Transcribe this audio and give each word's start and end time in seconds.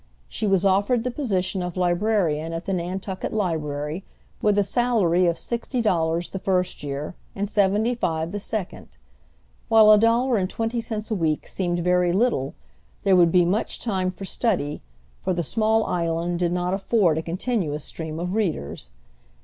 She 0.27 0.47
was 0.47 0.65
offered 0.65 1.03
the 1.03 1.11
position 1.11 1.61
of 1.61 1.77
librarian 1.77 2.53
at 2.53 2.65
the 2.65 2.73
Nantucket 2.73 3.31
library, 3.31 4.03
with 4.41 4.57
a 4.57 4.63
salary 4.63 5.27
of 5.27 5.37
sixty 5.37 5.79
dollars 5.79 6.31
the 6.31 6.39
first 6.39 6.81
year, 6.81 7.13
and 7.35 7.47
seventy 7.47 7.93
five 7.93 8.31
the 8.31 8.39
second. 8.39 8.87
While 9.69 9.91
a 9.91 9.99
dollar 9.99 10.37
and 10.37 10.49
twenty 10.49 10.81
cents 10.81 11.11
a 11.11 11.15
week 11.15 11.47
seemed 11.47 11.81
very 11.83 12.13
little, 12.13 12.55
there 13.03 13.15
would 13.15 13.31
be 13.31 13.45
much 13.45 13.79
time 13.79 14.09
for 14.09 14.25
study, 14.25 14.81
for 15.21 15.35
the 15.35 15.43
small 15.43 15.85
island 15.85 16.39
did 16.39 16.51
not 16.51 16.73
afford 16.73 17.19
a 17.19 17.21
continuous 17.21 17.83
stream 17.85 18.19
of 18.19 18.33
readers. 18.33 18.89